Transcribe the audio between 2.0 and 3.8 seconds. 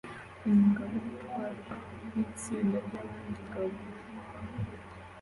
nitsinda ryabandi bagabo